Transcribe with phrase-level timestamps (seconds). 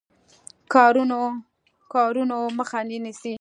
[1.91, 3.29] کارونو مخه نیسي.